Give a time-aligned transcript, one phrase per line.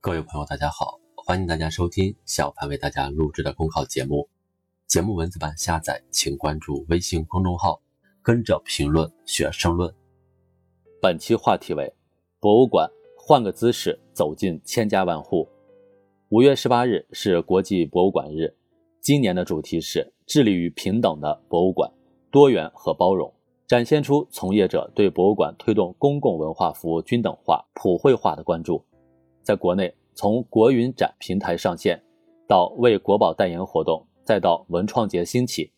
[0.00, 4.28] 各位朋友，大家好，欢迎大家收听小潘为大家录制的公考节目。
[4.86, 7.80] 节目文字版下载，请关注微信公众号，
[8.22, 9.92] 跟着评论学申论。
[11.02, 11.92] 本期话题为：
[12.38, 12.88] 博物馆
[13.18, 15.48] 换个姿势走进千家万户。
[16.28, 18.54] 五月十八日是国际博物馆日，
[19.00, 21.92] 今年的主题是致力于平等的博物馆，
[22.30, 23.34] 多元和包容，
[23.66, 28.84] 展现出从业者对博物馆推动公共文化服务均等化、普惠化的关注。
[29.48, 31.98] 在国内，从国云展平台上线，
[32.46, 35.72] 到为国宝代言活动，再到文创节兴起，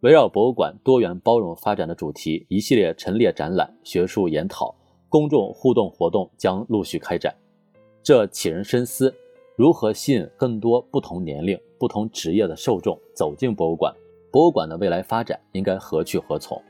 [0.00, 4.74] 围绕博物馆多元包容发展的主题，一系列陈列展览、学术研讨、
[5.08, 7.34] 公众互动活动将陆续开展。
[8.02, 9.14] 这启人深思：
[9.56, 13.90] 如何吸引更多不同年龄、不同职业的受众走进博物馆？
[14.30, 16.62] 博物馆的未来发展应该何去何从？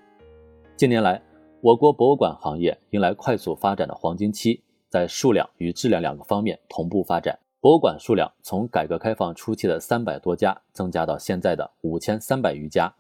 [0.77, 1.21] 近年来，
[1.61, 4.63] 我国博物馆行业迎来快速发展的黄金期。
[4.89, 12.95] 在数量与质量两个方面同步发展，博物馆数量从改革开放初期的三百多家增加到现在的五千三百余家，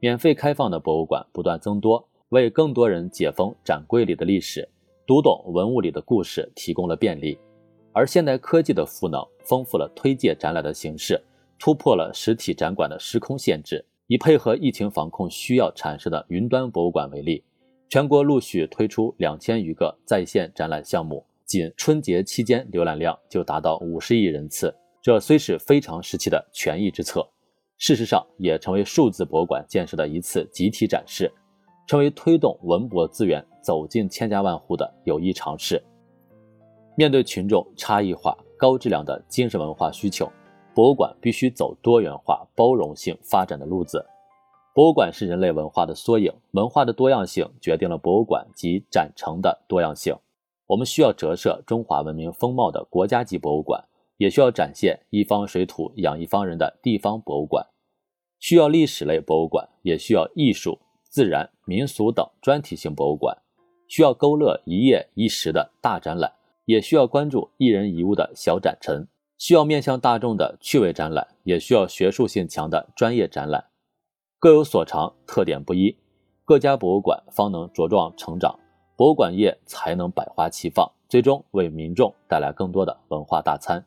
[0.00, 4.68] 免费开放的博物馆不断增多，为更多人解封展柜里的历史，
[5.06, 7.38] 读懂文物里的故事提供了便利。
[7.92, 11.20] 而现代科技的赋能，丰富了推介展览的形式，
[11.58, 13.84] 突破了实体展馆的时空限制。
[14.10, 17.44] 以配合疫情防控需要产生的云端博物馆为例，
[17.90, 21.22] 全国陆续推出两千余个在线展览项目。
[21.48, 27.26] 仅春节期间浏览量就达到五十亿人次，这虽是非常时期的权宜之策，
[27.78, 31.32] 事实上也成为数字博物馆建设的一次集体展示，
[31.86, 35.82] 成为推动文博资源走进千家万户的有益尝试。
[36.98, 40.30] 面对群众差异化、高质量的精神文化需求，
[40.74, 44.04] 博物馆必须走多元化、包容性发展的路子。
[44.74, 50.14] 博物馆是人类文化的缩影，文化的多样性决定了博物馆及展陈的多样性。
[50.68, 53.82] 我们需要折射中华文明风貌的国家级博物馆，
[54.18, 57.64] 也需要展现一方水土养一方人的地方博物馆；
[58.38, 60.78] 需要历史类博物馆，也需要艺术、
[61.08, 63.34] 自然、民俗等专题性博物馆；
[63.88, 66.34] 需要勾勒一页一时的大展览，
[66.66, 69.06] 也需要关注一人一物的小展陈；
[69.38, 73.64] 需要面向大众的趣味展览，也需要学术性强的专业展览。
[74.38, 75.96] 各有所长，特点不一，
[76.44, 78.60] 各家博物馆方能茁壮成长。
[78.98, 83.86] 博物馆业才能百花齐放，最终为民众带来更多的文化大餐。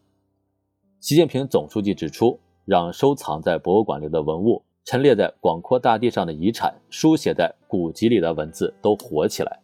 [1.02, 9.60] 习近平总书记指出，让收藏在博物馆里的文物、陈列在广阔大地上的遗产、书写在古籍里的文字都活起来，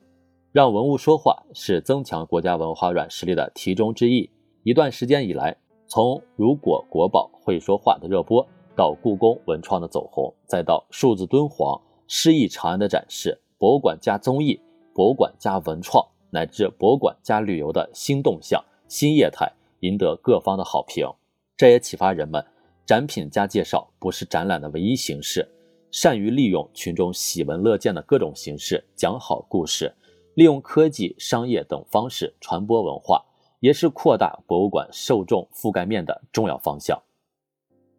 [0.51, 4.29] 让文物说话，是增强国家文化软实力的题中之意。
[4.63, 5.55] 一段时间以来，
[5.87, 14.59] 从“如果国宝会说话”的热播，到故宫文创的走红，再到数字敦煌、诗意长安的展示，博物馆加综艺。
[14.97, 19.47] 博物馆加文创乃至博物馆加旅游的新动向、新业态，
[19.81, 21.07] 赢得各方的好评。
[21.55, 22.43] 这也启发人们，
[22.83, 25.47] 展品加介绍不是展览的唯一形式，
[25.91, 29.93] 善于利用群众喜闻乐见的各种形式讲好故事，
[30.33, 33.23] 利用科技、商业等方式传播文化，
[33.59, 36.99] 也是扩大博物馆受众覆盖面的重要方向。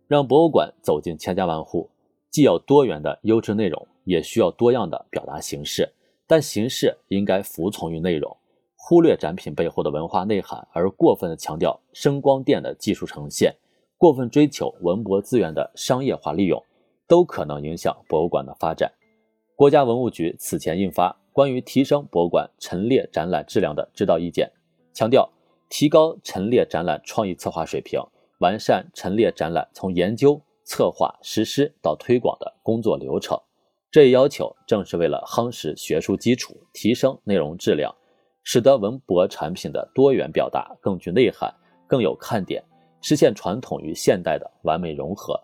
[0.09, 1.89] 让博物馆走进千家万户，
[2.29, 5.95] 既要多元的优质内容，也需要多样的表达形式。
[6.29, 8.37] 但形式应该服从于内容，
[8.77, 13.57] 忽略展品背后的文化内涵，而过分的强调声光电的技术呈现，
[13.97, 16.63] 过分追求文博资源的商业化利用，
[17.07, 18.93] 都可能影响博物馆的发展。
[19.57, 24.47] 国家文物局此前印发《关于提升博物馆陈列展览质量的指导意见》，
[24.97, 25.29] 强调
[25.71, 28.01] 提高陈列展览创意策划水平，
[28.41, 33.41] 完善陈列展览从研究、策划、实施到推广的工作流程。
[33.91, 37.95] 这一要求正是为了夯实学术基础，提升内容质量，
[38.43, 41.51] 使得文博产品的多元表达更具内涵、
[41.87, 42.63] 更有看点，
[43.01, 45.43] 实现传统与现代的完美融合。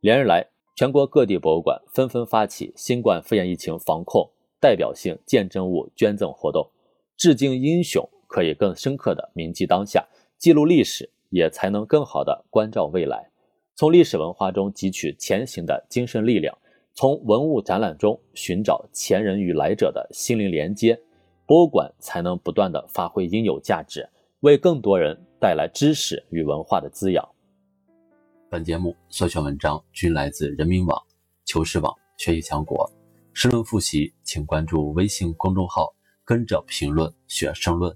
[0.00, 4.30] 连日来，全国各地博物馆纷纷发起新冠肺炎疫情防控
[4.60, 6.70] 代表性见证物捐赠活动，
[7.16, 10.06] 致敬英雄，可以更深刻地铭记当下，
[10.36, 13.30] 记录历史，也才能更好地关照未来，
[13.74, 16.54] 从历史文化中汲取前行的精神力量。
[16.96, 20.96] 从文物展览中寻找前人与来者的心灵连接，
[21.44, 24.08] 博物馆才能不断的发挥应有价值，
[24.40, 27.28] 为更多人带来知识与文化的滋养。
[28.48, 30.96] 本节目所选文章均来自人民网、
[31.44, 32.88] 求是网、学习强国。
[33.32, 35.92] 申论复习，请关注微信公众号，
[36.24, 37.92] 跟着评论学申论。